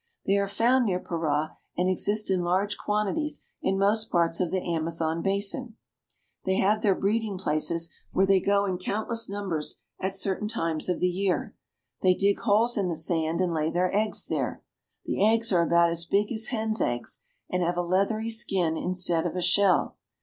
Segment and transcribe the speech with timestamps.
[0.25, 4.57] They are found near Para, and exist in large quantities in most parts of the"
[4.57, 5.75] See, it is alive!" Amazon basin.
[6.43, 10.99] They have their breeding places, where they go in countless numbers at certain times of
[10.99, 11.55] the year.
[12.01, 14.63] They dig holes in the sand and lay their eggs there.
[15.05, 19.27] The eggs are about as big as hens' eggs, and have a leathery skin instead
[19.27, 19.97] of a shell.